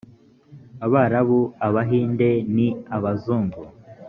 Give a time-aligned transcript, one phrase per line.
[0.85, 3.61] abarabu, abahinde ni abazungu